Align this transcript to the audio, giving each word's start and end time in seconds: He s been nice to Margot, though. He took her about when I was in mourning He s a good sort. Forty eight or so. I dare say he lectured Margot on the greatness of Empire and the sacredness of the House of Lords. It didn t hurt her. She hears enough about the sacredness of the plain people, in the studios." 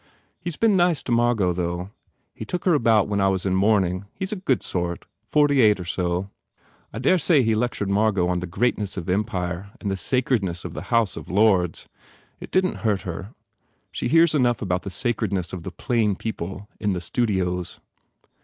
He 0.39 0.49
s 0.49 0.55
been 0.57 0.75
nice 0.75 1.03
to 1.03 1.11
Margot, 1.11 1.53
though. 1.53 1.91
He 2.33 2.43
took 2.43 2.65
her 2.65 2.73
about 2.73 3.07
when 3.07 3.21
I 3.21 3.27
was 3.27 3.45
in 3.45 3.53
mourning 3.53 4.05
He 4.15 4.23
s 4.25 4.31
a 4.31 4.35
good 4.35 4.63
sort. 4.63 5.05
Forty 5.27 5.61
eight 5.61 5.79
or 5.79 5.85
so. 5.85 6.31
I 6.91 6.97
dare 6.97 7.19
say 7.19 7.43
he 7.43 7.53
lectured 7.53 7.87
Margot 7.87 8.27
on 8.27 8.39
the 8.39 8.47
greatness 8.47 8.97
of 8.97 9.07
Empire 9.07 9.69
and 9.79 9.91
the 9.91 9.95
sacredness 9.95 10.65
of 10.65 10.73
the 10.73 10.89
House 10.89 11.17
of 11.17 11.29
Lords. 11.29 11.87
It 12.39 12.49
didn 12.49 12.71
t 12.71 12.77
hurt 12.77 13.01
her. 13.01 13.35
She 13.91 14.07
hears 14.07 14.33
enough 14.33 14.59
about 14.63 14.81
the 14.81 14.89
sacredness 14.89 15.53
of 15.53 15.61
the 15.61 15.69
plain 15.71 16.15
people, 16.15 16.67
in 16.79 16.93
the 16.93 16.99
studios." 17.01 17.79